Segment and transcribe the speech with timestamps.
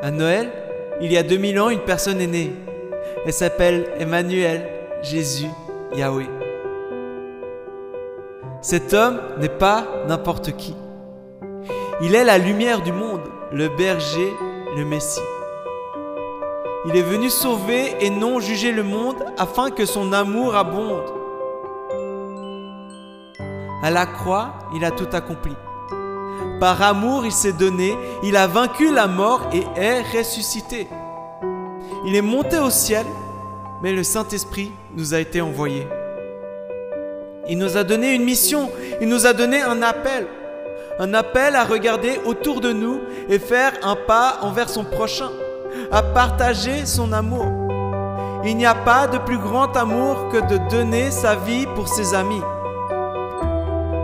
[0.00, 0.48] À Noël,
[1.00, 2.52] il y a 2000 ans, une personne est née.
[3.26, 4.68] Elle s'appelle Emmanuel,
[5.02, 5.48] Jésus,
[5.92, 6.28] Yahweh.
[8.60, 10.76] Cet homme n'est pas n'importe qui.
[12.00, 14.32] Il est la lumière du monde, le berger,
[14.76, 15.20] le Messie.
[16.86, 21.10] Il est venu sauver et non juger le monde afin que son amour abonde.
[23.82, 25.54] À la croix, il a tout accompli.
[26.60, 30.88] Par amour, il s'est donné, il a vaincu la mort et est ressuscité.
[32.04, 33.06] Il est monté au ciel,
[33.80, 35.86] mais le Saint-Esprit nous a été envoyé.
[37.48, 38.70] Il nous a donné une mission,
[39.00, 40.26] il nous a donné un appel.
[40.98, 45.30] Un appel à regarder autour de nous et faire un pas envers son prochain,
[45.92, 47.46] à partager son amour.
[48.44, 52.14] Il n'y a pas de plus grand amour que de donner sa vie pour ses
[52.14, 52.42] amis.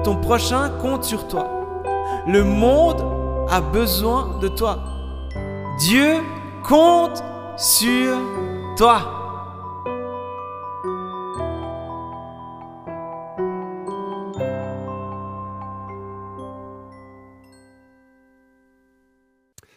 [0.04, 1.63] Ton prochain compte sur toi.
[2.26, 3.02] Le monde
[3.50, 4.82] a besoin de toi.
[5.78, 6.20] Dieu
[6.62, 7.22] compte
[7.56, 8.16] sur
[8.76, 9.20] toi.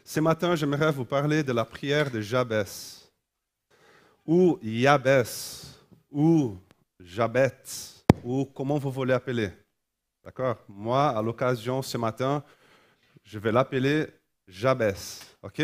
[0.04, 3.12] Ce matin, j'aimerais vous parler de la prière de Jabès,
[4.26, 5.78] ou Yabès,
[6.10, 6.58] ou
[7.00, 7.54] Jabet,
[8.24, 9.52] ou comment vous voulez appeler.
[10.28, 10.58] D'accord?
[10.68, 12.44] Moi, à l'occasion, ce matin,
[13.24, 14.08] je vais l'appeler
[14.46, 15.22] Jabès.
[15.42, 15.62] OK?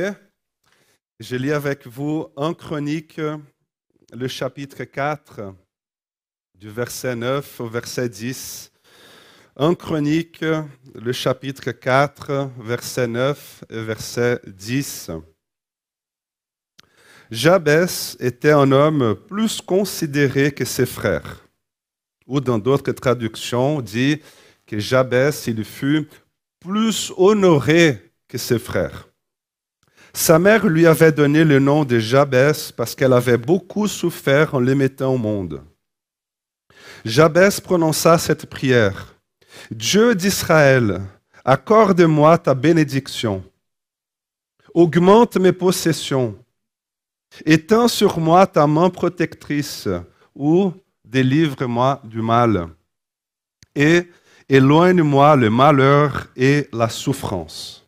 [1.19, 3.19] Je lis avec vous en Chronique,
[4.13, 5.53] le chapitre 4,
[6.55, 8.71] du verset 9 au verset 10.
[9.57, 10.45] En Chronique,
[10.95, 15.11] le chapitre 4, verset 9 et verset 10.
[17.29, 21.45] Jabès était un homme plus considéré que ses frères.
[22.27, 24.21] Ou dans d'autres traductions, dit
[24.65, 26.07] que Jabès, il fut
[26.59, 29.07] plus honoré que ses frères.
[30.13, 34.59] Sa mère lui avait donné le nom de Jabès parce qu'elle avait beaucoup souffert en
[34.59, 35.63] les mettant au monde.
[37.03, 39.15] Jabès prononça cette prière.
[39.71, 41.01] Dieu d'Israël,
[41.43, 43.43] accorde-moi ta bénédiction.
[44.73, 46.37] Augmente mes possessions.
[47.45, 49.87] Étends sur moi ta main protectrice
[50.35, 50.71] ou
[51.03, 52.69] délivre-moi du mal.
[53.75, 54.07] Et
[54.49, 57.87] éloigne-moi le malheur et la souffrance.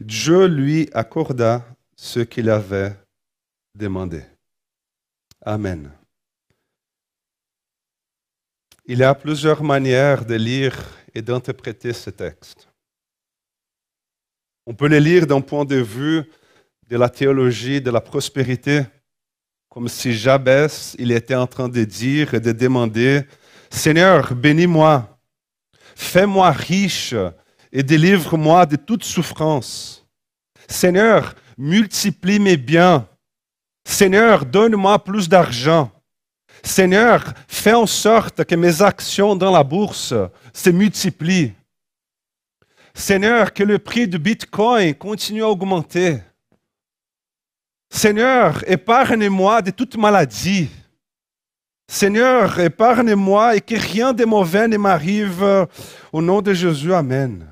[0.00, 1.64] Dieu lui accorda
[1.96, 2.96] ce qu'il avait
[3.74, 4.22] demandé.
[5.42, 5.90] Amen.
[8.86, 10.76] Il y a plusieurs manières de lire
[11.14, 12.68] et d'interpréter ce texte.
[14.66, 16.24] On peut le lire d'un point de vue
[16.88, 18.82] de la théologie de la prospérité,
[19.68, 23.22] comme si Jabès, il était en train de dire et de demander,
[23.70, 25.13] Seigneur, bénis-moi,
[25.94, 27.14] Fais-moi riche
[27.72, 30.06] et délivre-moi de toute souffrance.
[30.68, 33.06] Seigneur, multiplie mes biens.
[33.84, 35.90] Seigneur, donne-moi plus d'argent.
[36.62, 40.14] Seigneur, fais en sorte que mes actions dans la bourse
[40.52, 41.52] se multiplient.
[42.94, 46.20] Seigneur, que le prix du Bitcoin continue à augmenter.
[47.90, 50.70] Seigneur, épargne-moi de toute maladie.
[51.86, 55.68] Seigneur, épargne-moi et que rien de mauvais ne m'arrive.
[56.12, 57.50] Au nom de Jésus, Amen.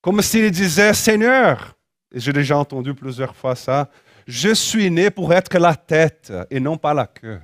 [0.00, 1.76] Comme s'il disait, Seigneur,
[2.12, 3.90] et j'ai déjà entendu plusieurs fois ça,
[4.26, 7.40] je suis né pour être la tête et non pas la queue.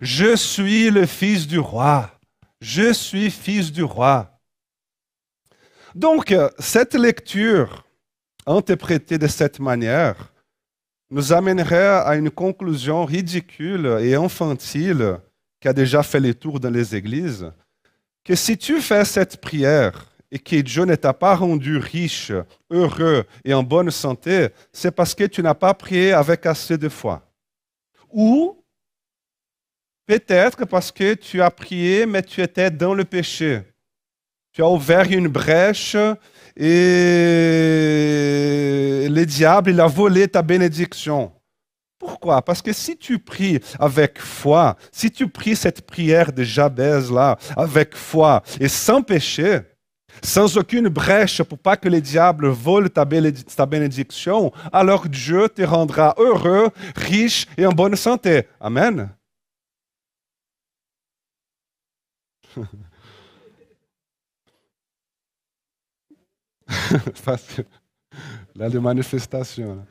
[0.00, 2.10] Je suis le fils du roi.
[2.60, 4.38] Je suis fils du roi.
[5.94, 7.86] Donc, cette lecture,
[8.46, 10.33] interprétée de cette manière,
[11.10, 15.18] nous amènerait à une conclusion ridicule et infantile
[15.60, 17.50] qui a déjà fait les tours dans les églises,
[18.24, 22.32] que si tu fais cette prière et que Dieu ne t'a pas rendu riche,
[22.70, 26.88] heureux et en bonne santé, c'est parce que tu n'as pas prié avec assez de
[26.88, 27.22] foi.
[28.10, 28.62] Ou
[30.06, 33.62] peut-être parce que tu as prié, mais tu étais dans le péché.
[34.52, 35.96] Tu as ouvert une brèche
[36.56, 36.68] et
[39.10, 41.32] le diable, il a volé ta bénédiction.
[41.98, 42.42] Pourquoi?
[42.42, 47.36] Parce que si tu pries avec foi, si tu pries cette prière de Jabez là,
[47.56, 49.60] avec foi et sans péché,
[50.22, 56.14] sans aucune brèche pour pas que le diable vole ta bénédiction, alors Dieu te rendra
[56.18, 58.46] heureux, riche et en bonne santé.
[58.60, 59.08] Amen.
[67.24, 67.62] Parce que
[68.54, 69.84] là, manifestations.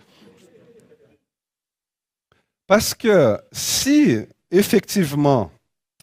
[2.67, 5.51] Parce que si effectivement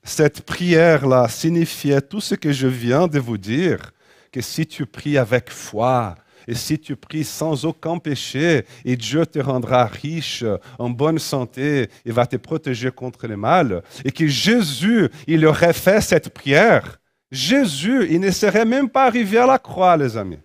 [0.02, 3.92] cette prière-là signifiait tout ce que je viens de vous dire,
[4.32, 6.16] que si tu pries avec foi
[6.48, 10.44] Et si tu pries sans aucun péché, et Dieu te rendra riche,
[10.78, 15.74] en bonne santé, et va te protéger contre le mal, et que Jésus, il aurait
[15.74, 16.98] fait cette prière,
[17.30, 20.40] Jésus, il ne serait même pas arrivé à la croix, les amis.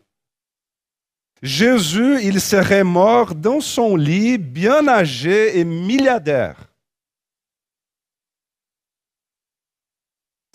[1.41, 6.55] Jésus, il serait mort dans son lit, bien âgé et milliardaire.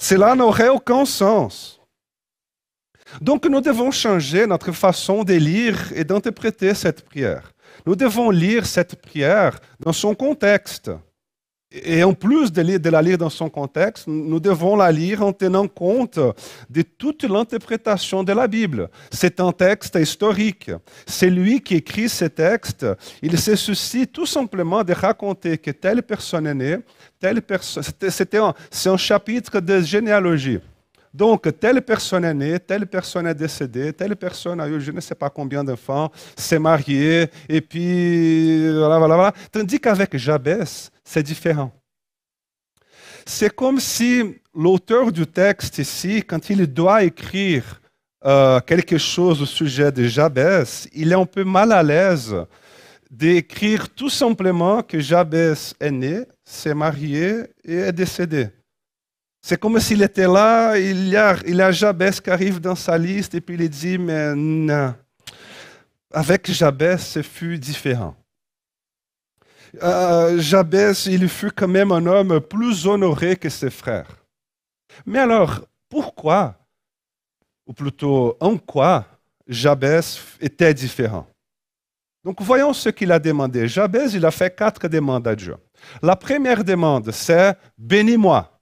[0.01, 1.81] Cela n'aurait aucun sens.
[3.21, 7.53] Donc nous devons changer notre façon de lire et d'interpréter cette prière.
[7.87, 10.91] Nous devons lire cette prière dans son contexte.
[11.73, 15.69] Et en plus de, la lire dans son contexte, nous devons la lire en tenant
[15.69, 16.19] compte
[16.69, 18.91] de toute l'interprétation de la Bible.
[19.13, 20.73] C'est un texte historique.
[21.07, 22.85] C'est lui qui écrit ce texte.
[23.23, 26.77] Il se soucie tout simplement de raconter que telle personne est née,
[27.21, 27.85] telle personne.
[28.01, 30.59] c'est un chapitre de généalogie.
[31.13, 35.01] Donc, telle personne est née, telle personne est décédée, telle personne a eu je ne
[35.01, 39.33] sais pas combien d'enfants, s'est mariée, et puis voilà, voilà, voilà.
[39.51, 41.73] Tandis qu'avec Jabès, c'est différent.
[43.27, 47.81] C'est comme si l'auteur du texte ici, quand il doit écrire
[48.25, 52.35] euh, quelque chose au sujet de Jabès, il est un peu mal à l'aise
[53.11, 58.49] d'écrire tout simplement que Jabès est né, s'est marié et est décédé.
[59.43, 63.35] C'est comme s'il était là, il y, a, il Jabès qui arrive dans sa liste
[63.35, 64.95] et puis il dit, mais non,
[66.13, 68.15] avec Jabès, ce fut différent.
[69.83, 74.17] Euh, Jabès, il fut quand même un homme plus honoré que ses frères.
[75.07, 76.57] Mais alors, pourquoi,
[77.67, 79.07] ou plutôt en quoi,
[79.47, 81.27] Jabès était différent?
[82.25, 83.67] Donc voyons ce qu'il a demandé.
[83.67, 85.57] Jabès, il a fait quatre demandes à Dieu.
[86.03, 88.60] La première demande, c'est bénis-moi.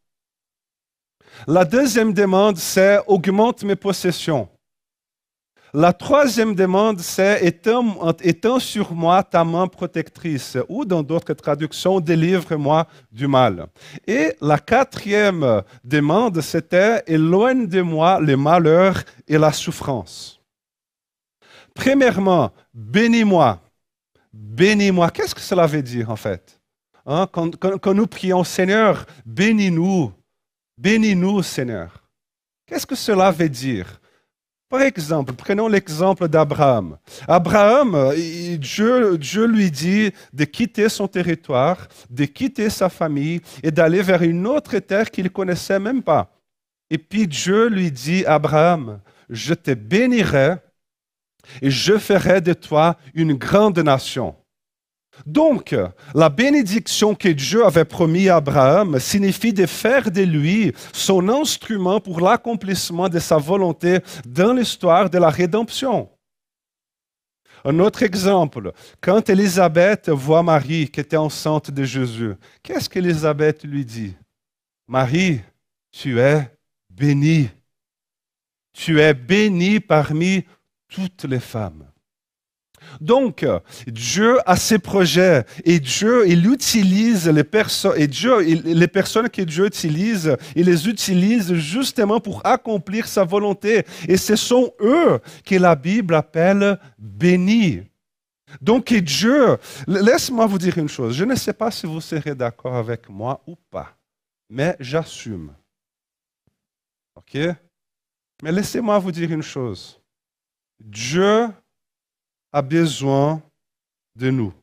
[1.46, 4.48] La deuxième demande, c'est augmente mes possessions.
[5.74, 12.86] La troisième demande, c'est étends, sur moi ta main protectrice, ou dans d'autres traductions, délivre-moi
[13.12, 13.66] du mal.
[14.06, 20.40] Et la quatrième demande, c'était éloigne de moi le malheur et la souffrance.
[21.74, 23.60] Premièrement, bénis-moi.
[24.32, 25.10] Bénis-moi.
[25.10, 26.58] Qu'est-ce que cela veut dire en fait?
[27.04, 27.26] Hein?
[27.30, 30.12] quand nous prions Seigneur, bénis-nous,
[30.78, 32.04] Bénis-nous, Seigneur.
[32.64, 34.00] Qu'est-ce que cela veut dire?
[34.68, 36.98] Par exemple, prenons l'exemple d'Abraham.
[37.26, 38.12] Abraham,
[38.58, 44.22] Dieu, Dieu lui dit de quitter son territoire, de quitter sa famille et d'aller vers
[44.22, 46.30] une autre terre qu'il ne connaissait même pas.
[46.90, 50.56] Et puis Dieu lui dit, Abraham, je te bénirai
[51.60, 54.36] et je ferai de toi une grande nation.
[55.26, 55.74] Donc,
[56.14, 62.00] la bénédiction que Dieu avait promis à Abraham signifie de faire de lui son instrument
[62.00, 66.08] pour l'accomplissement de sa volonté dans l'histoire de la rédemption.
[67.64, 73.84] Un autre exemple, quand Élisabeth voit Marie qui était enceinte de Jésus, qu'est-ce qu'Élisabeth lui
[73.84, 74.14] dit
[74.86, 75.40] Marie,
[75.90, 76.48] tu es
[76.88, 77.50] bénie.
[78.72, 80.44] Tu es bénie parmi
[80.88, 81.87] toutes les femmes.
[83.00, 83.46] Donc,
[83.86, 89.42] Dieu a ses projets et Dieu, il utilise les personnes, et Dieu, les personnes que
[89.42, 93.84] Dieu utilise, il les utilise justement pour accomplir sa volonté.
[94.08, 97.82] Et ce sont eux que la Bible appelle bénis.
[98.60, 101.14] Donc, Dieu, laisse-moi vous dire une chose.
[101.14, 103.96] Je ne sais pas si vous serez d'accord avec moi ou pas,
[104.48, 105.52] mais j'assume.
[107.16, 107.36] OK?
[108.42, 110.00] Mais laissez-moi vous dire une chose.
[110.80, 111.48] Dieu
[112.52, 113.42] a besoin
[114.16, 114.54] de nous.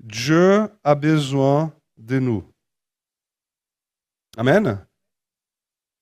[0.00, 2.44] Dieu a besoin de nous.
[4.36, 4.86] Amen.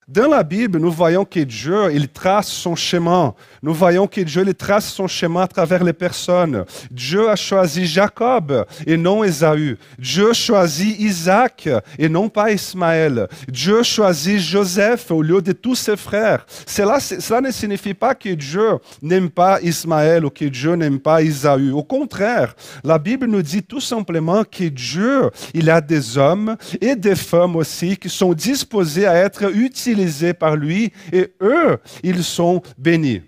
[0.07, 3.35] Dans la Bible, nous voyons que Dieu, il trace son chemin.
[3.63, 6.67] Nous voyons que Dieu, il trace son chemin à travers les personnes.
[6.91, 9.79] Dieu a choisi Jacob et non Ésaü.
[9.99, 13.29] Dieu choisit Isaac et non pas Ismaël.
[13.49, 16.45] Dieu choisit Joseph au lieu de tous ses frères.
[16.67, 21.23] Cela, cela ne signifie pas que Dieu n'aime pas Ismaël ou que Dieu n'aime pas
[21.23, 21.73] Isaü.
[21.73, 26.95] Au contraire, la Bible nous dit tout simplement que Dieu, il a des hommes et
[26.95, 29.47] des femmes aussi qui sont disposés à être
[29.95, 33.23] utilisés par lui et eux, ils sont bénis.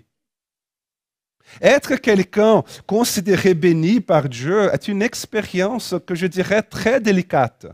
[1.61, 7.67] Être quelqu'un considéré béni par Dieu est une expérience que je dirais très délicate.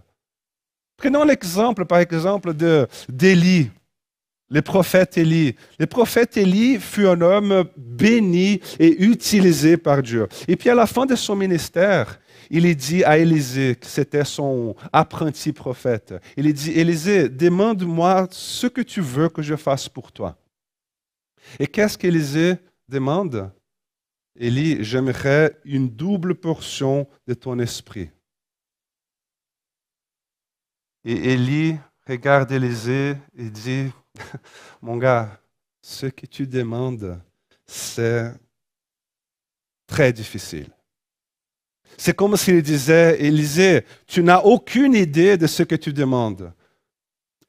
[0.96, 2.54] Prenons l'exemple, par exemple,
[3.10, 3.72] d'Élie,
[4.50, 5.56] le prophète Élie.
[5.80, 10.28] Le prophète Élie fut un homme béni et utilisé par Dieu.
[10.48, 12.20] Et puis à la fin de son ministère,
[12.54, 18.82] il dit à Élisée, que c'était son apprenti prophète, il dit, Élisée, demande-moi ce que
[18.82, 20.38] tu veux que je fasse pour toi.
[21.60, 22.58] Et qu'est-ce qu'Élisée
[22.88, 23.52] demande?
[24.36, 28.12] Élie, j'aimerais une double portion de ton esprit.
[31.06, 33.92] Et Élie regarde Élisée et dit,
[34.82, 35.40] mon gars,
[35.82, 37.20] ce que tu demandes,
[37.66, 38.32] c'est
[39.88, 40.70] très difficile.
[41.98, 46.52] C'est comme s'il disait, Élisée, tu n'as aucune idée de ce que tu demandes.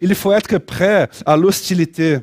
[0.00, 2.18] Il faut être prêt à l'hostilité.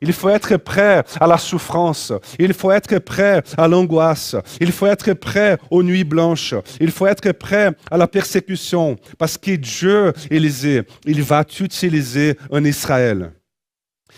[0.00, 2.12] Il faut être prêt à la souffrance.
[2.38, 4.36] Il faut être prêt à l'angoisse.
[4.60, 6.54] Il faut être prêt aux nuits blanches.
[6.80, 8.96] Il faut être prêt à la persécution.
[9.18, 13.32] Parce que Dieu, Élisée, il va t'utiliser en Israël.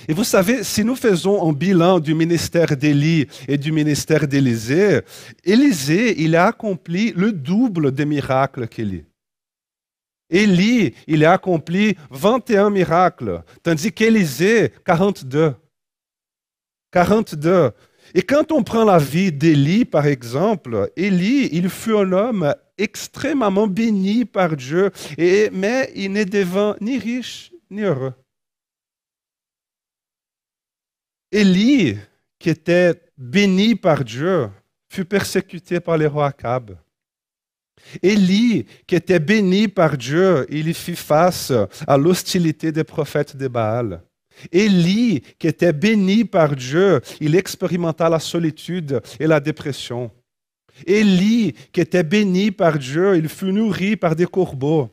[0.08, 5.00] Et vous savez, si nous faisons un bilan du ministère d'Élie et du ministère d'Élisée,
[5.44, 9.04] Élisée, il a accompli le double des miracles qu'Élie.
[10.30, 15.54] Élie, il a accompli 21 miracles, tandis qu'Élisée, 42.
[16.92, 17.72] 42.
[18.14, 23.66] Et quand on prend la vie d'Élie, par exemple, Élie, il fut un homme extrêmement
[23.66, 28.14] béni par Dieu, et, mais il n'est devant ni riche ni heureux.
[31.32, 31.96] Élie,
[32.38, 34.50] qui était béni par Dieu,
[34.88, 36.76] fut persécuté par les rois Akab.
[38.02, 41.52] Élie, qui était béni par Dieu, il fit face
[41.86, 44.02] à l'hostilité des prophètes de Baal.
[44.50, 50.10] Élie, qui était béni par Dieu, il expérimenta la solitude et la dépression.
[50.86, 54.90] Élie, qui était béni par Dieu, il fut nourri par des corbeaux.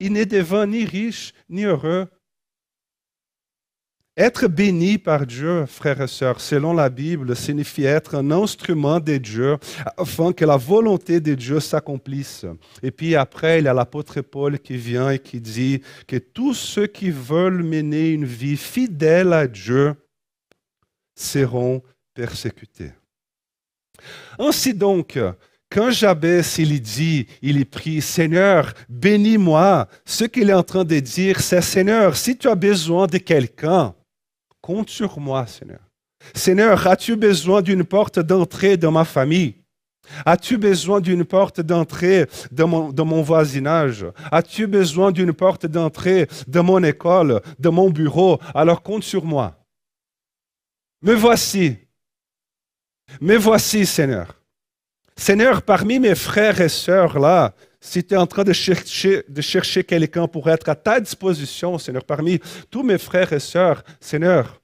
[0.00, 2.08] Il n'est devant ni riche ni heureux.
[4.16, 9.16] Être béni par Dieu, frères et sœurs, selon la Bible, signifie être un instrument de
[9.16, 9.56] Dieu
[9.96, 12.46] afin que la volonté de Dieu s'accomplisse.
[12.80, 16.54] Et puis après, il y a l'apôtre Paul qui vient et qui dit que tous
[16.54, 19.96] ceux qui veulent mener une vie fidèle à Dieu
[21.16, 21.82] seront
[22.14, 22.92] persécutés.
[24.38, 25.18] Ainsi donc,
[25.68, 31.40] quand Jabez il dit, il prie, Seigneur, bénis-moi, ce qu'il est en train de dire,
[31.40, 33.92] c'est Seigneur, si tu as besoin de quelqu'un,
[34.64, 35.80] Compte sur moi, Seigneur.
[36.34, 39.56] Seigneur, as-tu besoin d'une porte d'entrée dans ma famille?
[40.24, 44.06] As-tu besoin d'une porte d'entrée dans mon, voisinage?
[44.32, 48.38] As-tu besoin d'une porte d'entrée dans mon école, dans mon bureau?
[48.54, 49.62] Alors compte sur moi.
[51.02, 51.76] Me voici.
[53.20, 54.40] Me voici, Seigneur.
[55.14, 57.54] Seigneur, parmi mes frères et sœurs là,
[57.84, 61.78] si tu es en train de chercher, de chercher quelqu'un pour être à ta disposition,
[61.78, 64.60] Seigneur, parmi tous mes frères et sœurs, Seigneur,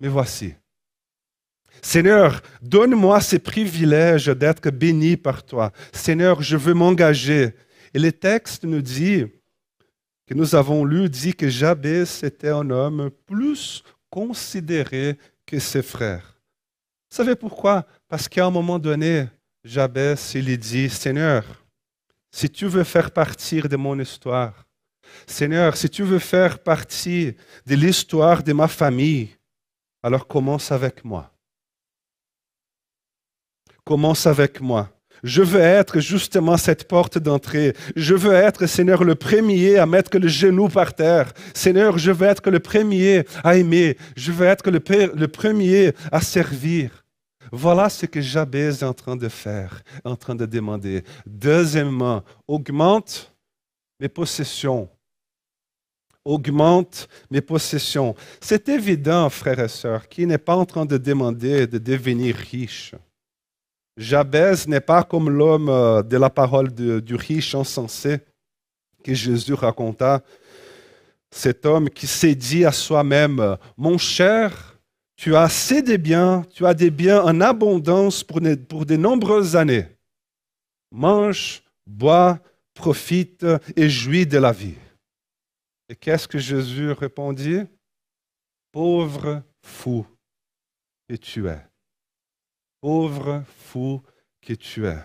[0.00, 0.54] me voici.
[1.82, 5.70] Seigneur, donne-moi ce privilège d'être béni par toi.
[5.92, 7.54] Seigneur, je veux m'engager.
[7.92, 9.26] Et le texte nous dit,
[10.26, 16.40] que nous avons lu, dit que Jabez était un homme plus considéré que ses frères.
[17.10, 17.86] Vous savez pourquoi?
[18.08, 19.26] Parce qu'à un moment donné,
[19.64, 21.42] Jabez, il dit, Seigneur,
[22.30, 24.66] si tu veux faire partie de mon histoire,
[25.26, 29.30] Seigneur, si tu veux faire partie de l'histoire de ma famille,
[30.02, 31.32] alors commence avec moi.
[33.84, 34.90] Commence avec moi.
[35.22, 37.74] Je veux être justement cette porte d'entrée.
[37.96, 41.32] Je veux être, Seigneur, le premier à mettre le genou par terre.
[41.54, 43.96] Seigneur, je veux être le premier à aimer.
[44.16, 44.82] Je veux être le,
[45.14, 47.03] le premier à servir.
[47.56, 51.04] Voilà ce que Jabez est en train de faire, en train de demander.
[51.24, 53.32] Deuxièmement, augmente
[54.00, 54.88] mes possessions.
[56.24, 58.16] Augmente mes possessions.
[58.40, 62.96] C'est évident, frères et sœurs, qu'il n'est pas en train de demander de devenir riche.
[63.96, 68.18] Jabez n'est pas comme l'homme euh, de la parole du riche insensé
[69.04, 70.24] que Jésus raconta.
[71.30, 74.73] Cet homme qui s'est dit à soi-même, mon cher,
[75.16, 79.86] tu as assez de biens, tu as des biens en abondance pour, de nombreuses années.
[80.90, 82.38] Mange, bois,
[82.74, 84.74] profite et jouis de la vie.
[85.88, 87.60] Et qu'est-ce que Jésus répondit?
[88.72, 90.06] Pauvre fou
[91.08, 91.60] que tu es.
[92.80, 94.02] Pauvre fou
[94.40, 94.98] que tu es.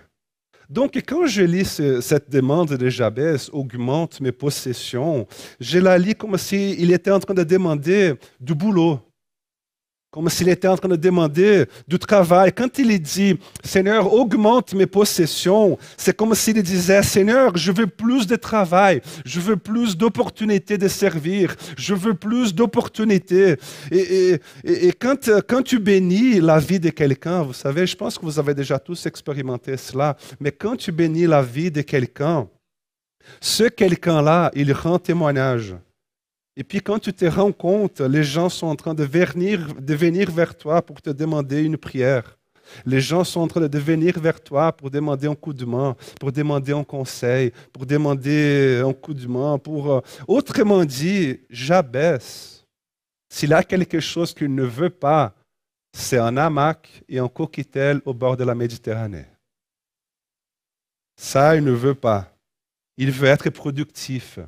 [0.70, 5.28] Donc, quand je lis cette demande de Jabez, augmente mes possessions,
[5.60, 9.00] je la lis comme s'il était en train de demander du boulot,
[10.12, 12.52] comme s'il était en train de demander du travail.
[12.52, 18.26] Quand il dit, Seigneur, augmente mes possessions, c'est comme s'il disait, Seigneur, je veux plus
[18.26, 23.58] de travail, je veux plus d'opportunités de servir, je veux plus d'opportunités.
[23.92, 24.40] Et,
[25.00, 28.56] quand, quand tu bénis la vie de quelqu'un, vous savez, je pense que vous avez
[28.56, 32.48] déjà tous expérimenté cela, mais quand tu bénis la vie de quelqu'un,
[33.40, 35.76] ce quelqu'un-là, il rend témoignage
[36.56, 40.58] Et puis quand tu te rends compte, les gens sont en train de venir, vers
[40.58, 42.38] toi pour te demander une prière.
[42.86, 45.96] Les gens sont en train de venir vers toi pour demander un coup de main,
[46.20, 49.92] pour demander un conseil, pour demander un coup de main, pour...
[49.92, 52.66] euh, Autrement dit, j'abaisse.
[53.28, 55.34] S'il a quelque chose qu'il ne veut pas,
[55.94, 59.26] c'est un hamac et un coquetel au bord de la Méditerranée.
[61.16, 62.32] Ça, il ne veut pas.
[62.98, 64.40] Il veut être productif.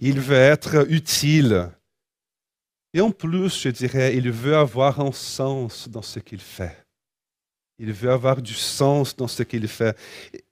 [0.00, 1.70] Il veut être utile.
[2.94, 6.76] Et en plus, je dirais, il veut avoir un sens dans ce qu'il fait.
[7.78, 9.96] Il veut avoir du sens dans ce qu'il fait.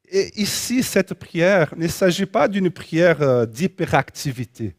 [0.09, 4.77] Et ici, cette prière, ne s'agit pas d'une prière euh, d'hyperactivité,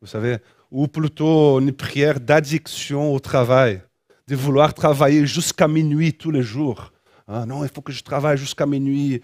[0.00, 0.38] vous savez,
[0.70, 3.80] ou plutôt une prière d'addiction au travail,
[4.26, 6.92] de vouloir travailler jusqu'à minuit tous les jours.
[7.28, 9.20] Ah non, il faut que je travaille jusqu'à minuit.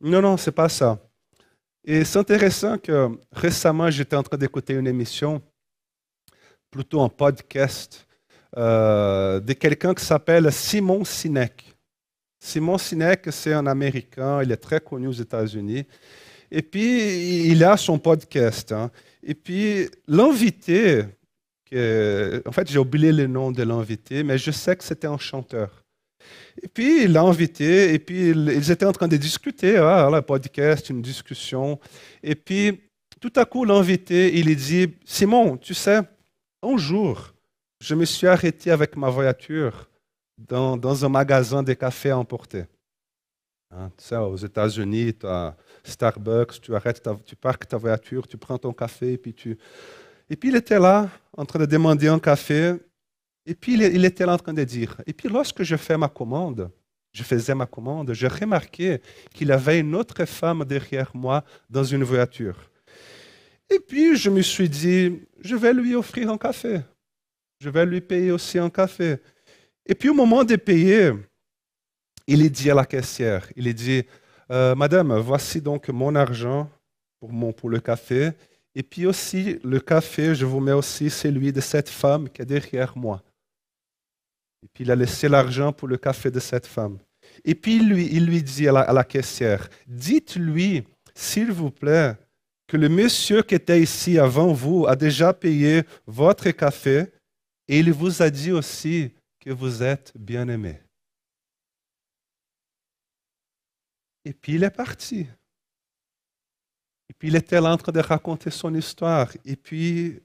[0.00, 0.98] Non, non, c'est pas ça.
[1.88, 5.40] Et c'est intéressant que récemment, j'étais en train d'écouter une émission,
[6.68, 8.08] plutôt un podcast,
[8.56, 11.76] euh, de quelqu'un qui s'appelle Simon Sinek.
[12.40, 15.86] Simon Sinek, c'est un Américain, il est très connu aux États-Unis.
[16.50, 18.72] Et puis, il a son podcast.
[18.72, 18.90] hein.
[19.22, 21.04] Et puis, l'invité,
[21.72, 25.85] en fait, j'ai oublié le nom de l'invité, mais je sais que c'était un chanteur.
[26.62, 30.08] Et puis, il l'a invité, et puis il- ils étaient en train de discuter, ah,
[30.10, 31.78] là, podcast, une discussion.
[32.22, 32.80] Et puis,
[33.20, 36.00] tout à coup, l'invité, il dit, Simon, tu sais,
[36.62, 37.34] un jour,
[37.80, 39.88] je me suis arrêté avec ma voiture
[40.38, 42.64] dans, dans un magasin de café à emporter.
[43.70, 48.36] Hein, tu sais, aux États-Unis, tu as Starbucks, tu arrêtes, tu parques ta voiture, tu
[48.36, 49.58] prends ton café, et puis tu...
[50.28, 52.74] Et puis il était là, en train de demander un café,
[53.46, 54.96] et puis il, était là en train de dire.
[55.06, 56.70] Et puis lorsque je fais ma commande,
[57.12, 59.00] je faisais ma commande, j'ai remarqué
[59.32, 62.58] qu'il avait une autre femme derrière moi dans une voiture.
[63.70, 66.80] Et puis je me suis dit, je vais lui offrir un café.
[67.60, 69.16] Je vais lui payer aussi un café.
[69.86, 71.12] Et puis au moment de payer,
[72.26, 74.04] il dit à la caissière, il dit,
[74.50, 76.70] Euh, Madame, voici donc mon argent
[77.56, 78.30] pour le café.
[78.74, 82.46] Et puis aussi le café, je vous mets aussi celui de cette femme qui est
[82.46, 83.22] derrière moi.
[84.66, 86.98] Et puis il a laissé l'argent pour le café de cette femme.
[87.44, 90.82] Et puis lui, il lui dit à la, caissière, dites-lui,
[91.14, 92.16] s'il vous plaît,
[92.66, 97.06] que le monsieur qui était ici avant vous a déjà payé votre café
[97.68, 100.80] et il vous a dit aussi que vous êtes bien aimé.
[104.24, 105.28] Et puis il est parti.
[107.08, 109.30] Et puis il était là en train de raconter son histoire.
[109.44, 110.20] Et puis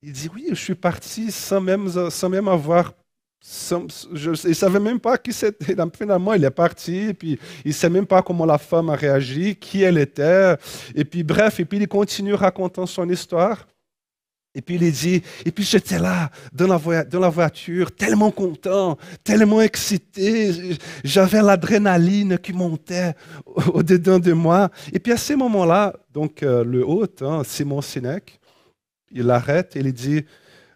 [0.00, 2.94] il dit oui, je suis parti sans même, sans même avoir.
[3.44, 5.74] Je ne savais même pas qui c'était.
[5.96, 7.12] Finalement, il est parti.
[7.14, 10.56] Puis il ne sait même pas comment la femme a réagi, qui elle était.
[10.94, 13.66] Et puis bref, et puis il continue racontant son histoire.
[14.54, 20.76] Et puis il dit, et puis j'étais là dans la, voiture, tellement content, tellement excité,
[21.02, 23.14] j'avais l'adrénaline qui montait
[23.46, 24.70] au- au-dedans de moi.
[24.92, 28.38] Et puis à ce moment-là, donc euh, le hôte, hein, Simon Sinek,
[29.10, 30.22] il arrête et il dit,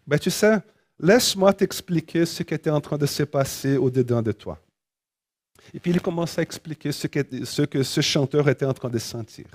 [0.07, 0.57] ben, tu sais,
[0.99, 4.59] laisse-moi t'expliquer ce qui était en train de se passer au-dedans de toi.
[5.75, 9.47] Et puis il commence à expliquer ce que, ce chanteur était en train de sentir.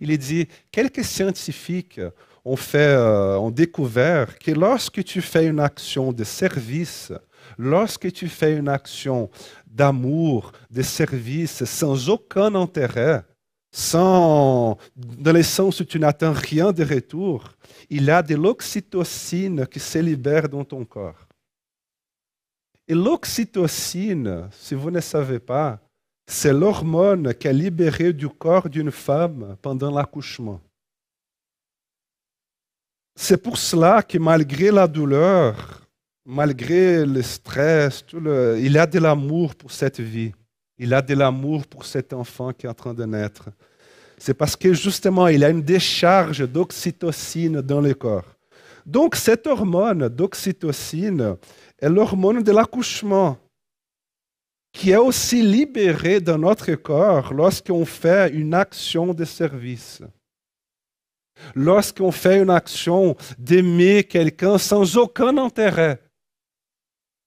[0.00, 2.00] Il dit, quelques scientifiques
[2.44, 7.12] ont, fait, euh, ont découvert que lorsque tu fais une action de service,
[7.58, 9.28] lorsque tu fais une action
[9.66, 13.24] d'amour, de service, sans aucun intérêt,
[13.76, 17.44] sans, dans le sens où tu n'attends rien de retour,
[17.90, 21.28] il y a de l'oxytocine qui se libère dans ton corps.
[22.88, 25.78] Et l'oxytocine, si vous ne savez pas,
[26.26, 30.58] c'est l'hormone qui est libérée du corps d'une femme pendant l'accouchement.
[33.14, 35.86] C'est pour cela que malgré la douleur,
[36.24, 40.32] malgré le stress, il y a de l'amour pour cette vie.
[40.78, 43.50] Il a de l'amour pour cet enfant qui est en train de naître.
[44.18, 48.36] C'est parce que justement, il a une décharge d'oxytocine dans le corps.
[48.86, 51.36] Donc, cette hormone d'oxytocine
[51.78, 53.36] est l'hormone de l'accouchement,
[54.72, 60.02] qui est aussi libérée dans notre corps lorsqu'on fait une action de service.
[61.54, 66.00] Lorsqu'on fait une action d'aimer quelqu'un sans aucun intérêt,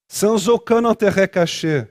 [0.08, 1.84] sans aucun intérêt caché.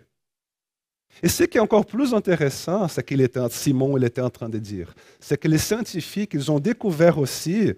[1.22, 4.48] Et ce qui est encore plus intéressant, c'est qu'il était, Simon il était en train
[4.48, 7.72] de dire, c'est que les scientifiques, ils ont découvert aussi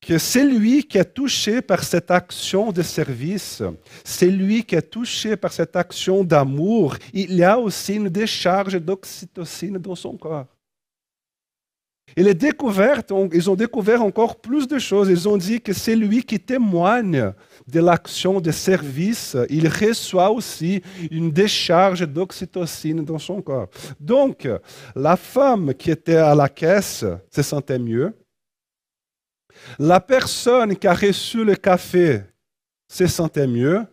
[0.00, 3.62] que c'est lui qui est touché par cette action de service,
[4.04, 8.74] c'est lui qui est touché par cette action d'amour, il y a aussi une décharge
[8.74, 10.46] d'oxytocine dans son corps.
[12.16, 15.08] Et les découvertes, ils ont découvert encore plus de choses.
[15.08, 17.32] Ils ont dit que c'est lui qui témoigne
[17.68, 23.68] de l'action de service, il reçoit aussi une décharge d'oxytocine dans son corps.
[24.00, 24.48] Donc,
[24.96, 28.14] la femme qui était à la caisse se sentait mieux.
[29.78, 32.22] La personne qui a reçu le café
[32.88, 33.84] se sentait mieux.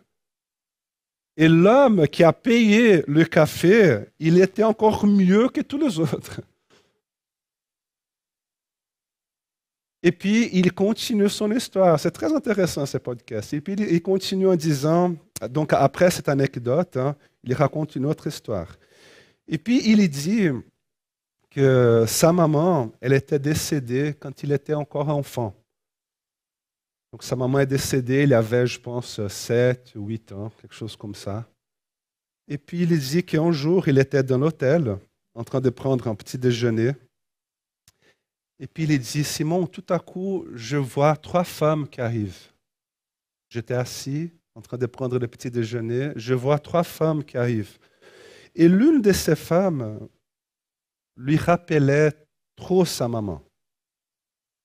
[1.38, 6.40] Et l'homme qui a payé le café, il était encore mieux que tous les autres.
[10.08, 12.00] Et puis, il continue son histoire.
[12.00, 13.52] C'est très intéressant, ce podcast.
[13.56, 15.16] Et puis, il continue en disant,
[15.50, 18.78] donc après cette anecdote, hein, il raconte une autre histoire.
[19.48, 20.50] Et puis, il dit
[21.50, 25.56] que sa maman, elle était décédée quand il était encore enfant.
[27.12, 31.16] Donc, sa maman est décédée, il avait, je pense, 7, 8 ans, quelque chose comme
[31.16, 31.50] ça.
[32.48, 35.00] Et puis, il dit qu'un jour, il était dans l'hôtel,
[35.34, 36.92] en train de prendre un petit déjeuner.
[38.60, 42.52] Et puis il dit, Simon, tout à coup, je vois trois femmes qui arrivent.
[43.50, 46.12] J'étais assis en train de prendre le petit déjeuner.
[46.16, 47.78] Je vois trois femmes qui arrivent.
[48.56, 50.00] Et l'une de ces femmes
[51.18, 52.14] lui rappelait
[52.56, 53.42] trop sa maman.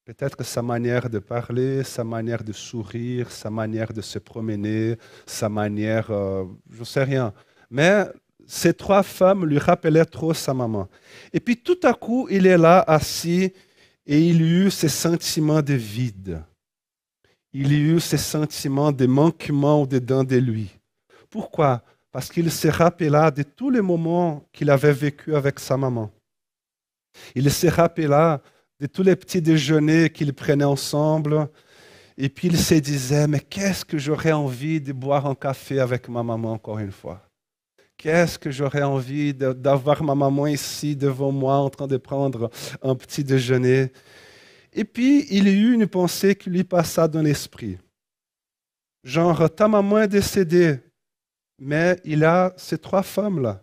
[0.04, 5.48] Peut-être sa manière de parler, sa manière de sourire, sa manière de se promener, sa
[5.48, 7.32] manière, euh, je ne sais rien.
[7.70, 8.06] Mais
[8.46, 10.88] ces trois femmes lui rappelaient trop sa maman.
[11.32, 13.52] Et puis tout à coup, il est là assis
[14.06, 16.42] et il eut ces sentiments de vide.
[17.52, 20.70] Il eut ces sentiments de manquement dedans de lui.
[21.28, 21.82] Pourquoi?
[22.12, 26.10] Parce qu'il se rappela de tous les moments qu'il avait vécu avec sa maman.
[27.34, 28.40] Il se rappela
[28.78, 31.48] de tous les petits déjeuners qu'il prenait ensemble.
[32.16, 36.08] Et puis il se disait, mais qu'est-ce que j'aurais envie de boire un café avec
[36.08, 37.29] ma maman encore une fois?
[38.00, 42.94] Qu'est-ce que j'aurais envie d'avoir ma maman ici devant moi en train de prendre un
[42.94, 43.92] petit déjeuner?
[44.72, 47.76] Et puis, il y eut une pensée qui lui passa dans l'esprit.
[49.04, 50.80] Genre, ta maman est décédée,
[51.58, 53.62] mais il a ces trois femmes-là.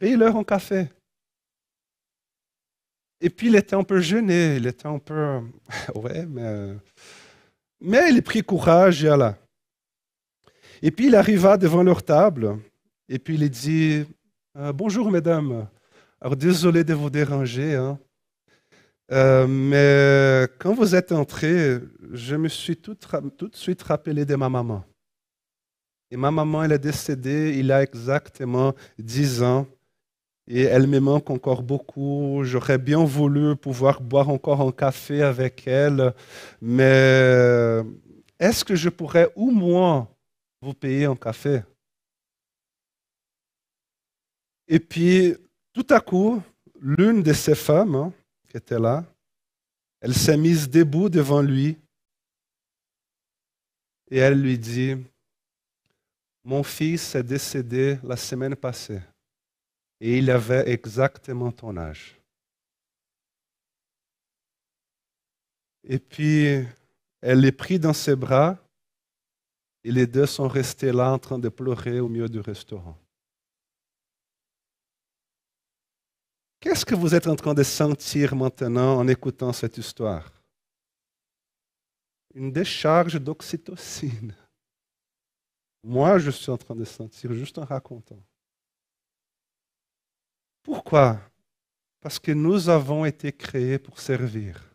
[0.00, 0.88] Paye-leur un café.
[3.20, 5.42] Et puis, il était un peu gêné, il était un peu...
[5.94, 6.74] ouais, mais...
[7.80, 9.38] Mais il prit courage et alla.
[10.82, 12.58] Et puis, il arriva devant leur table.
[13.08, 14.04] Et puis il dit
[14.56, 15.68] euh, Bonjour, mesdames.
[16.20, 17.98] Alors, désolé de vous déranger, hein.
[19.12, 21.78] euh, mais quand vous êtes entrées,
[22.12, 24.84] je me suis tout, de suite rappelé de ma maman.
[26.10, 29.66] Et ma maman, elle est décédée il y a exactement dix ans.
[30.48, 32.42] Et elle me manque encore beaucoup.
[32.44, 36.14] J'aurais bien voulu pouvoir boire encore un café avec elle.
[36.62, 37.82] Mais
[38.38, 40.08] est-ce que je pourrais au moins
[40.62, 41.62] vous payer un café?
[44.68, 45.36] Et puis,
[45.72, 46.42] tout à coup,
[46.80, 48.12] l'une de ces femmes hein,
[48.48, 49.04] qui était là,
[50.00, 51.76] elle s'est mise debout devant lui
[54.10, 54.96] et elle lui dit,
[56.44, 59.00] mon fils est décédé la semaine passée
[60.00, 62.16] et il avait exactement ton âge.
[65.88, 66.64] Et puis,
[67.20, 68.58] elle les prit dans ses bras
[69.84, 72.98] et les deux sont restés là en train de pleurer au milieu du restaurant.
[76.60, 80.32] Qu'est-ce que vous êtes en train de sentir maintenant en écoutant cette histoire?
[82.34, 84.34] Une décharge d'oxytocine.
[85.82, 88.22] Moi, je suis en train de sentir juste en racontant.
[90.62, 91.20] Pourquoi?
[92.00, 94.74] Parce que nous avons été créés pour servir.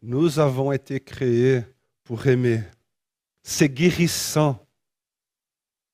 [0.00, 1.62] Nous avons été créés
[2.02, 2.62] pour aimer.
[3.42, 4.58] C'est guérissant.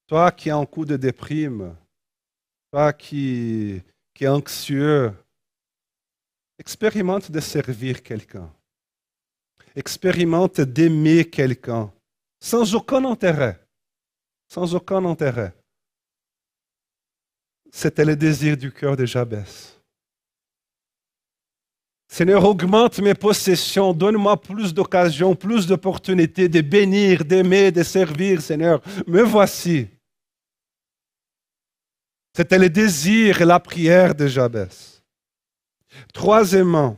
[0.06, 1.76] Toi qui as un coup de déprime,
[2.72, 3.82] toi qui
[4.20, 5.14] qui anxieux,
[6.58, 8.52] expérimente de servir quelqu'un.
[9.74, 11.90] Expérimente d'aimer quelqu'un
[12.38, 13.58] sans aucun intérêt.
[14.46, 15.54] Sans aucun intérêt.
[17.72, 19.80] C'était le désir du cœur de Jabès.
[22.06, 28.82] Seigneur, augmente mes possessions, donne-moi plus d'occasions, plus d'opportunités de bénir, d'aimer, de servir, Seigneur.
[29.06, 29.88] Me voici.
[32.40, 35.02] C'était le désir et la prière de Jabès.
[36.14, 36.96] Troisièmement,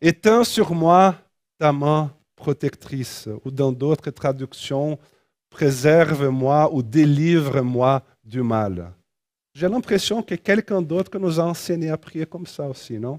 [0.00, 1.16] éteins sur moi
[1.58, 5.00] ta main protectrice, ou dans d'autres traductions,
[5.50, 8.92] préserve-moi ou délivre-moi du mal.
[9.52, 13.18] J'ai l'impression que quelqu'un d'autre nous a enseigné à prier comme ça aussi, non?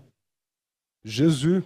[1.03, 1.61] Jésus.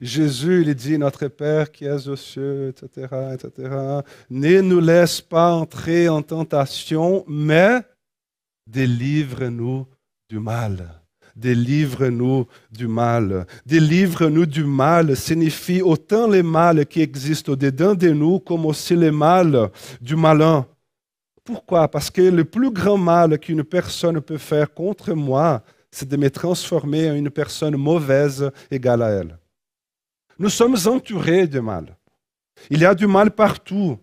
[0.00, 5.52] Jésus, il dit, notre Père qui es aux cieux, etc., etc., ne nous laisse pas
[5.52, 7.82] entrer en tentation, mais
[8.66, 9.86] délivre-nous
[10.28, 11.02] du mal.
[11.34, 13.46] délivre-nous du mal.
[13.64, 19.10] Délivre-nous du mal signifie autant les mal qui existent au-dedans de nous comme aussi les
[19.10, 19.70] mal
[20.00, 20.66] du malin.
[21.44, 21.88] Pourquoi?
[21.88, 26.30] Parce que le plus grand mal qu'une personne peut faire contre moi, c'est de me
[26.30, 29.38] transformer en une personne mauvaise égale à elle.
[30.38, 31.96] Nous sommes entourés de mal.
[32.70, 33.98] Il y a du mal partout.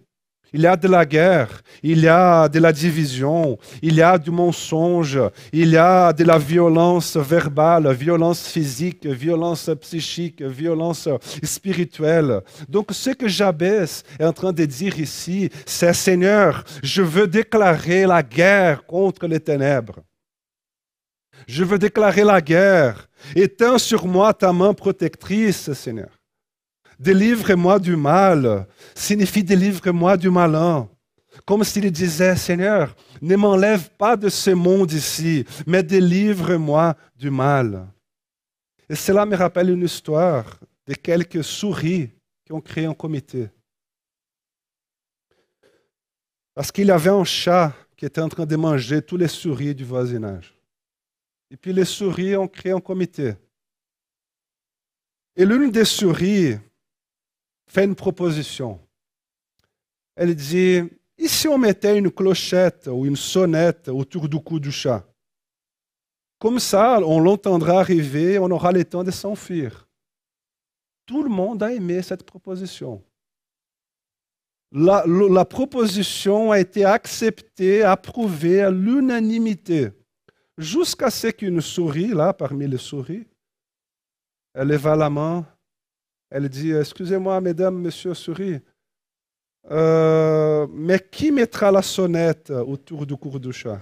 [0.54, 4.18] Il y a de la guerre, il y a de la division, il y a
[4.18, 5.20] du mensonge,
[5.54, 11.08] il y a de la violence verbale, violence physique, violence psychique, violence
[11.44, 12.42] spirituelle.
[12.68, 13.86] Donc ce que Jabez
[14.20, 19.40] est en train de dire ici, c'est Seigneur, je veux déclarer la guerre contre les
[19.40, 20.00] ténèbres.
[21.48, 23.08] Je veux déclarer la guerre.
[23.36, 26.19] Éteins sur moi ta main protectrice, Seigneur.
[27.00, 30.90] Délivre-moi du mal signifie délivre-moi du malin.
[31.46, 37.88] Comme s'il disait, Seigneur, ne m'enlève pas de ce monde ici, mais délivre-moi du mal.
[38.90, 42.10] Et cela me rappelle une histoire de quelques souris
[42.44, 43.50] qui ont créé un comité.
[46.54, 49.74] Parce qu'il y avait un chat qui était en train de manger tous les souris
[49.74, 50.54] du voisinage.
[51.50, 53.36] Et puis les souris ont créé un comité.
[55.36, 56.58] Et l'une des souris
[57.70, 58.80] fait une proposition.
[60.16, 60.82] Elle dit,
[61.18, 65.06] et si on mettait une clochette ou une sonnette autour du cou du chat
[66.40, 69.88] Comme ça, on l'entendra arriver, on aura le temps de s'enfuir.
[71.06, 73.04] Tout le monde a aimé cette proposition.
[74.72, 79.90] La, proposition a été acceptée, approuvée à l'unanimité,
[80.58, 83.26] jusqu'à ce qu'une souris, là, parmi les souris,
[84.54, 85.46] elle leva la main
[86.30, 88.60] elle dit, excusez-moi, mesdames, monsieur Souris,
[89.72, 93.80] euh, mais qui mettra la sonnette autour du cours du chat?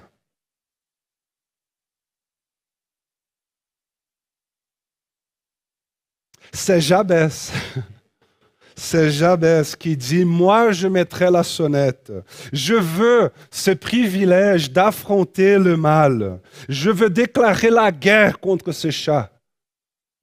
[6.52, 7.30] C'est Jabez.
[8.76, 12.12] C'est Jabez qui dit, moi je mettrai la sonnette.
[12.54, 16.40] Je veux ce privilège d'affronter le mal.
[16.70, 19.32] Je veux déclarer la guerre contre ce chat.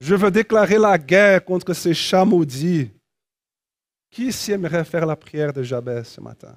[0.06, 2.90] Je veux déclarer la guerre contre ces chats maudits.
[4.10, 6.54] Qui ici aimerait faire la prière de Jabez ce matin?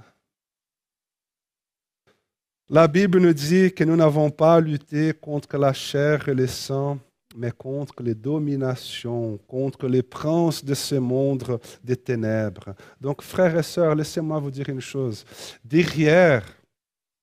[2.69, 6.45] La Bible nous dit que nous n'avons pas à lutter contre la chair et le
[6.45, 6.99] sang,
[7.37, 12.75] mais contre les dominations, contre les princes de ce monde des ténèbres.
[12.99, 15.23] Donc, frères et sœurs, laissez-moi vous dire une chose.
[15.63, 16.43] Derrière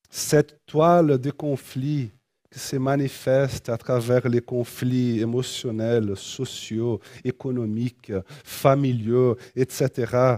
[0.09, 2.11] cette toile de conflit,
[2.55, 8.13] qui se manifeste à travers les conflits émotionnels, sociaux, économiques,
[8.45, 10.37] familiaux, etc.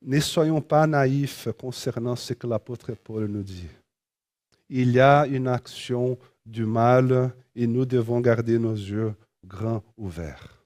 [0.00, 3.68] Ne soyons pas naïfs concernant ce que l'apôtre Paul nous dit.
[4.70, 9.12] Il y a une action du mal et nous devons garder nos yeux
[9.46, 10.64] grands ouverts.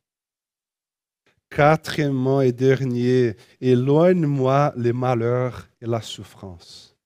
[1.50, 6.96] Quatrièmement et dernier, éloigne-moi les malheurs et la souffrance.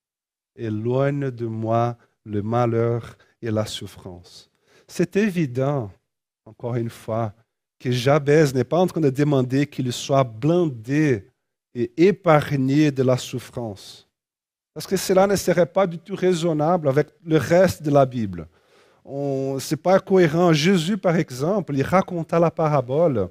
[0.55, 4.49] Éloigne de moi le malheur et la souffrance.
[4.87, 5.91] C'est évident,
[6.47, 7.35] encore une fois,
[7.79, 11.27] que Jabez n'est pas en train de demander qu'il soit blindé
[11.75, 14.09] et épargné de la souffrance.
[14.73, 18.49] Parce que cela ne serait pas du tout raisonnable avec le reste de la Bible.
[19.05, 20.53] Ce n'est pas cohérent.
[20.53, 23.29] Jésus, par exemple, il raconta la parabole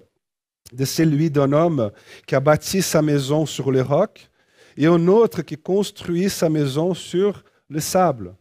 [0.73, 1.91] de celui d'un homme
[2.27, 4.29] qui a bâti sa maison sur le roc
[4.75, 8.35] et un autre qui construit sa maison sur le sable.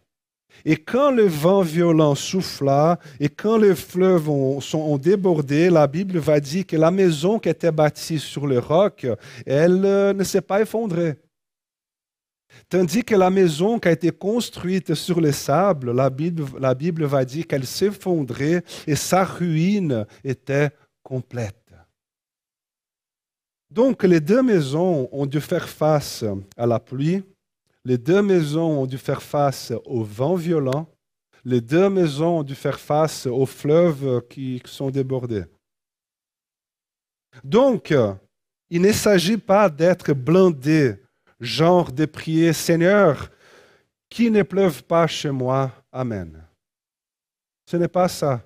[0.64, 6.40] Et quand le vent violent souffla et quand les fleuves ont, débordé, la Bible va
[6.40, 9.06] dire que la maison qui était bâtie sur le roc,
[9.46, 11.16] elle euh, ne s'est pas effondrée.
[12.68, 17.04] Tandis que la maison qui a été construite sur le sable, la Bible, la Bible
[17.04, 20.70] va dire qu'elle s'effondrait et sa ruine était
[21.02, 21.56] complète.
[23.70, 26.24] Donc les deux maisons ont dû faire face
[26.56, 27.22] à la pluie,
[27.84, 30.86] les deux maisons ont dû faire face au vent violent.
[31.44, 35.44] Les deux maisons ont dû faire face aux fleuves qui sont débordés.
[37.42, 37.94] Donc,
[38.68, 40.96] il ne s'agit pas d'être blindé,
[41.40, 43.30] genre de prier Seigneur,
[44.10, 45.72] qui ne pleuve pas chez moi.
[45.90, 46.44] Amen.
[47.66, 48.42] Ce n'est pas ça.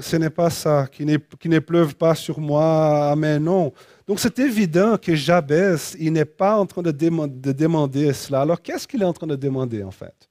[0.00, 3.10] Ce n'est pas ça, qui ne, pleuve pas sur moi.
[3.10, 3.42] Amen.
[3.42, 3.72] Non.
[4.06, 8.42] Donc c'est évident que Jabez, il n'est pas en train de, demander cela.
[8.42, 10.28] Alors qu'est-ce qu'il est en train de demander en fait?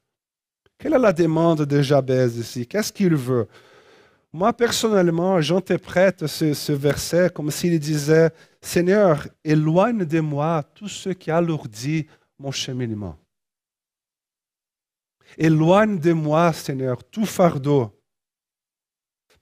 [0.78, 2.68] Quelle est la demande de Jabez ici?
[2.68, 3.48] Qu'est-ce qu'il veut?
[4.32, 11.10] Moi personnellement, j'interprète ce, ce verset comme s'il disait, Seigneur, éloigne de moi tout ce
[11.10, 12.08] qui alourdit
[12.40, 13.18] mon cheminement.
[15.38, 17.92] Éloigne de moi, Seigneur, tout fardeau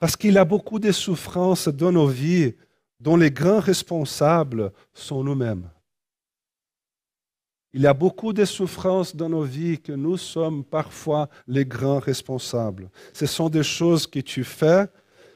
[0.01, 2.55] Parce qu'il a beaucoup de souffrances dans nos vies
[2.99, 5.69] dont les grands responsables sont nous-mêmes.
[7.71, 11.99] Il y a beaucoup de souffrances dans nos vies que nous sommes parfois les grands
[11.99, 12.89] responsables.
[13.13, 14.87] Ce sont des choses que tu fais,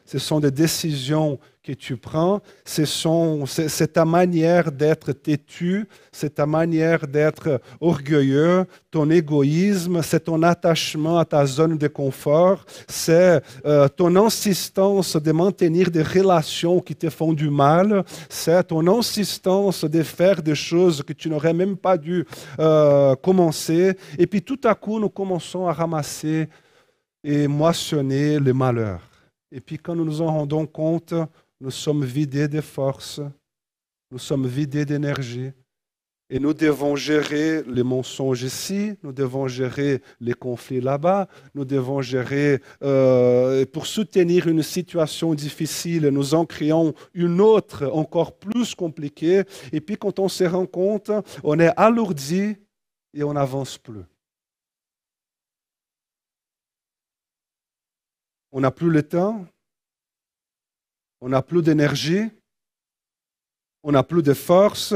[0.05, 7.07] ce sont des décisions que tu prends, c'est ta manière d'être têtu, c'est ta manière
[7.07, 14.15] d'être orgueilleux, ton égoïsme, c'est ton attachement à ta zone de confort, c'est euh, ton
[14.15, 20.43] insistance de maintenir des relations qui te font du mal, c'est ton insistance de faire
[20.43, 22.25] des choses que tu n'aurais même pas dû
[22.59, 23.97] euh, commencer.
[24.19, 26.47] Et puis tout à coup, nous commençons à ramasser
[27.23, 29.14] et moissonner le malheur.
[29.51, 31.13] Et puis quand nous nous en rendons compte,
[31.61, 33.21] nous sommes vidés de force,
[34.11, 35.51] nous sommes vidés d'énergie.
[36.31, 42.01] Et nous devons gérer les mensonges ici, nous devons gérer les conflits là-bas, nous devons
[42.01, 49.43] gérer, euh, pour soutenir une situation difficile, nous en créons une autre encore plus compliquée.
[49.71, 51.11] Et puis quand on se rend compte,
[51.43, 52.55] on est alourdi
[53.13, 54.01] et on n'avance plus.
[58.57, 59.45] On n'a plus le temps,
[61.19, 62.29] on n'a plus d'énergie,
[63.83, 64.93] on n'a plus de force,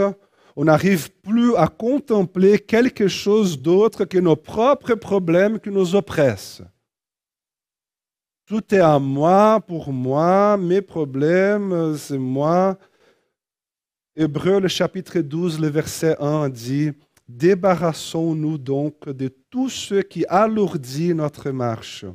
[0.56, 6.62] on n'arrive plus à contempler quelque chose d'autre que nos propres problèmes qui nous oppressent.
[8.45, 12.78] Tout est à moi, pour moi, mes problèmes, c'est moi.
[14.15, 16.91] Hébreu, le chapitre 12, le verset 1 dit,
[17.28, 22.06] Débarrassons-nous donc de tout ce qui alourdit notre marche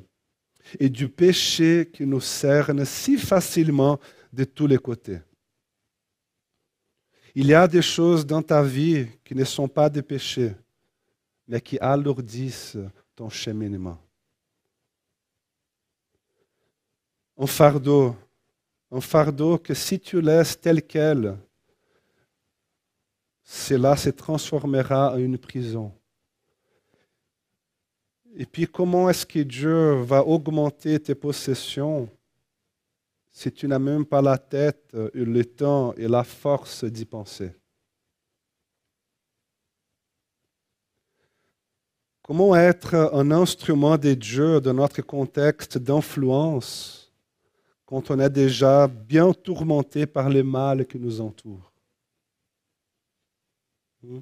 [0.78, 3.98] et du péché qui nous cerne si facilement
[4.32, 5.20] de tous les côtés.
[7.34, 10.54] Il y a des choses dans ta vie qui ne sont pas des péchés,
[11.48, 12.78] mais qui alourdissent
[13.14, 13.98] ton cheminement.
[17.36, 18.14] Un fardeau,
[18.90, 21.36] un fardeau que si tu laisses tel quel,
[23.42, 25.92] cela se transformera en une prison.
[28.36, 32.08] Et puis comment est-ce que Dieu va augmenter tes possessions
[33.30, 37.52] si tu n'as même pas la tête, euh, le temps et la force d'y penser?
[42.22, 47.12] Comment être un instrument de Dieu dans notre contexte d'influence
[47.84, 51.70] quand on est déjà bien tourmenté par les mal qui nous entourent?
[54.02, 54.20] Hmm?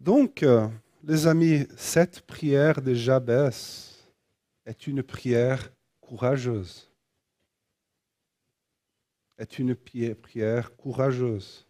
[0.00, 0.66] Donc, euh,
[1.04, 4.08] les amis, cette prière de Jabès
[4.64, 6.90] est une prière courageuse.
[9.36, 11.66] Est une prière courageuse.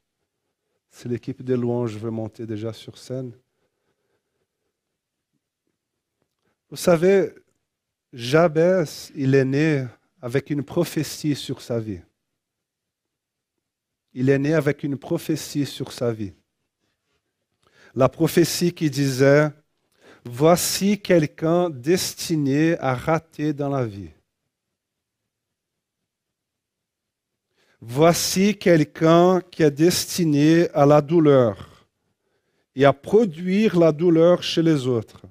[0.90, 3.32] Si l'équipe de louanges veut monter déjà sur scène.
[6.68, 7.34] Vous savez,
[8.12, 9.86] Jabès, il est né
[10.22, 12.00] avec une prophétie sur sa vie.
[14.12, 16.32] Il est né avec une prophétie sur sa vie
[17.94, 19.50] la prophétie qui disait,
[20.24, 24.10] voici quelqu'un destiné à rater dans la vie.
[27.80, 31.86] Voici quelqu'un qui est destiné à la douleur
[32.76, 35.22] et à produire la douleur chez les autres.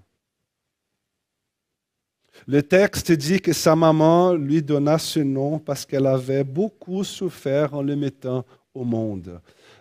[2.47, 7.75] Le texte dit que sa maman lui donna ce nom parce qu'elle avait beaucoup souffert
[7.75, 8.43] en le mettant
[8.73, 9.39] au monde.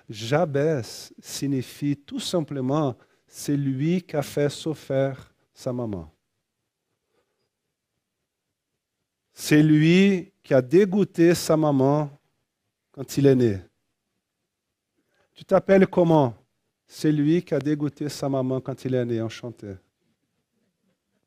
[0.09, 6.11] Jabès signifie tout simplement c'est lui qui a fait souffrir sa maman.
[9.35, 12.11] C'est lui qui a dégoûté sa maman
[12.91, 13.61] quand il est né.
[15.35, 16.35] Tu t'appelles comment?
[16.87, 19.75] C'est lui qui a dégoûté sa maman quand il est né, enchanté.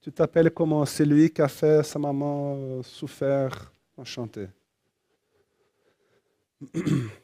[0.02, 0.84] Tu t'appelles comment?
[0.86, 4.48] C'est lui qui a fait sa maman souffrir, enchanté.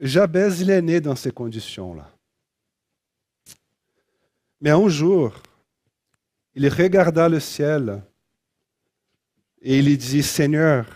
[0.00, 2.10] Jabez, il est né dans ces conditions-là.
[4.60, 5.34] Mais un jour,
[6.54, 8.02] il regarda le ciel
[9.60, 10.86] et il dit, Seigneur,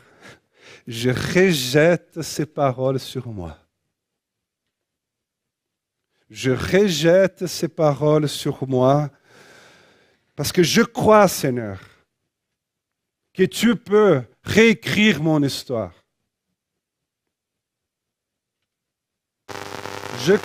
[0.87, 3.59] je rejette ces paroles sur moi.
[6.31, 9.11] Je rejette ces paroles sur moi
[10.35, 11.81] parce que je crois, Seigneur,
[13.33, 16.04] que tu peux réécrire mon histoire.
[20.25, 20.37] Je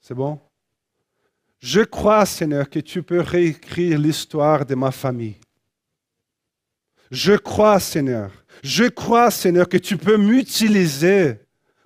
[0.00, 0.40] C'est bon?
[1.60, 5.36] Je crois, Seigneur, que tu peux réécrire l'histoire de ma famille.
[7.12, 8.32] Je crois, Seigneur.
[8.64, 11.38] Je crois, Seigneur, que tu peux m'utiliser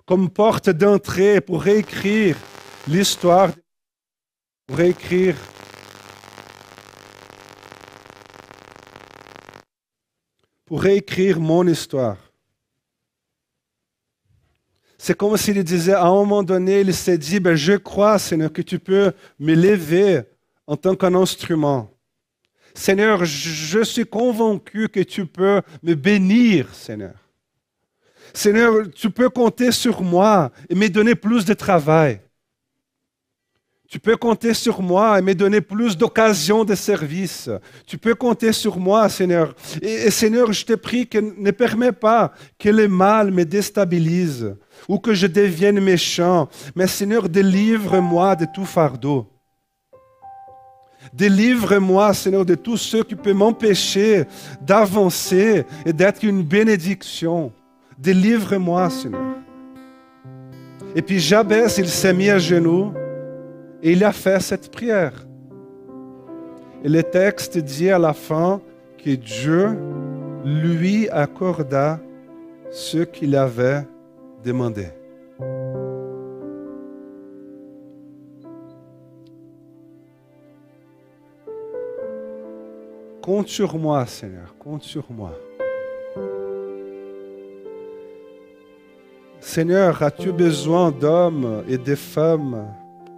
[0.07, 2.37] comme porte d'entrée pour réécrire
[2.87, 3.51] l'histoire
[4.65, 5.35] pour écrire
[10.65, 12.32] pour réécrire mon histoire.
[15.05, 18.53] C'est comme s'il disait, à un moment donné, il s'est dit, ben, je crois, Seigneur,
[18.53, 20.21] que tu peux me lever
[20.65, 21.91] en tant qu'un instrument.
[22.73, 27.15] Seigneur, je suis convaincu que tu peux me bénir, Seigneur.
[28.33, 32.21] Seigneur, tu peux compter sur moi et me donner plus de travail.
[33.93, 37.47] Tu peux compter sur moi et me donner plus d'occasions de service.
[37.85, 39.53] Tu peux compter sur moi, Seigneur.
[39.83, 44.55] Et, Seigneur, je te prie que ne permets pas que le mal me déstabilise
[44.89, 46.49] ou que je devienne méchant.
[46.75, 49.27] Mais Seigneur, délivre-moi de tout fardeau.
[51.13, 54.25] Délivre-moi, Seigneur, de tout ce qui peut m'empêcher
[54.59, 57.51] d'avancer et d'être une bénédiction.
[57.99, 59.35] Délivre-moi, Seigneur.
[60.95, 62.91] Et puis Jabez, il s'est mis à genoux
[63.83, 65.27] et il a fait cette prière.
[66.85, 68.61] Et le texte dit à la fin
[68.97, 69.77] que Dieu
[70.45, 71.99] lui accorda
[72.71, 73.85] ce qu'il avait
[74.43, 74.87] demandé.
[83.21, 85.33] Compte sur moi, Seigneur, compte sur moi.
[89.39, 92.65] Seigneur, as-tu besoin d'hommes et de femmes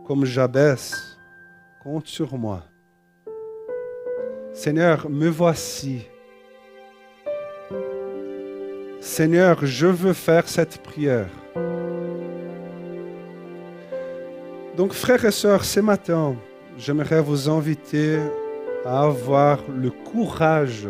[0.05, 1.17] comme Jabès,
[1.83, 2.63] compte sur moi.
[4.53, 6.05] Seigneur, me voici.
[9.01, 11.29] Seigneur, je veux faire cette prière.
[14.77, 16.35] Donc, frères et sœurs, ce matin,
[16.77, 18.19] j'aimerais vous inviter
[18.85, 20.87] à avoir le courage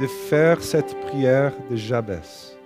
[0.00, 2.57] de faire cette prière de Jabès.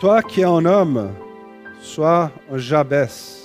[0.00, 1.10] Toi qui es un homme,
[1.80, 3.42] sois un Jabès.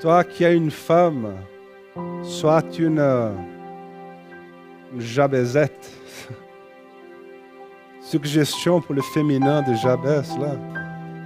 [0.00, 1.34] Toi qui es une femme,
[2.22, 3.00] sois une,
[4.92, 5.88] une Jabezette.
[8.00, 10.56] Suggestion pour le féminin de Jabès, là.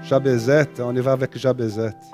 [0.02, 2.04] Jabezette, on y va avec Jabezette.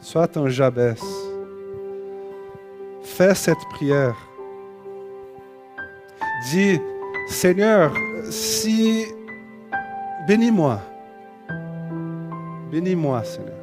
[0.00, 1.00] Sois un Jabès.
[3.02, 4.16] Fais cette prière
[6.50, 6.78] Dis,
[7.26, 7.94] Seigneur,
[8.30, 9.06] si
[10.28, 10.80] bénis-moi,
[12.70, 13.54] bénis-moi, Seigneur.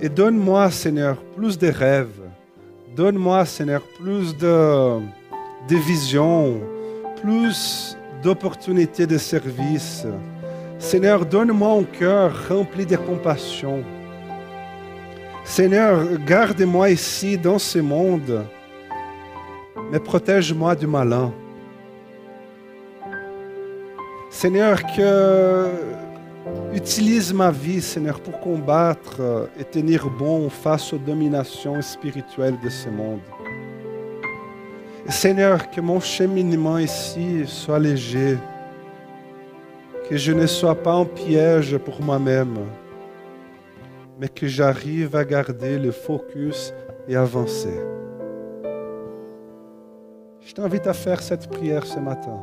[0.00, 2.20] Et donne-moi, Seigneur, plus de rêves.
[2.96, 5.00] Donne-moi, Seigneur, plus de,
[5.68, 6.60] de visions,
[7.22, 10.06] plus d'opportunités de service.
[10.78, 13.84] Seigneur, donne-moi un cœur rempli de compassion.
[15.44, 18.44] Seigneur, garde-moi ici dans ce monde
[19.90, 21.32] mais protège-moi du malin.
[24.30, 25.66] Seigneur, que
[26.72, 32.88] utilise ma vie, Seigneur, pour combattre et tenir bon face aux dominations spirituelles de ce
[32.88, 33.20] monde.
[35.08, 38.36] Seigneur, que mon cheminement ici soit léger,
[40.08, 42.58] que je ne sois pas un piège pour moi-même,
[44.20, 46.74] mais que j'arrive à garder le focus
[47.08, 47.97] et avancer.
[50.48, 52.42] Je t'invite à faire cette prière ce matin.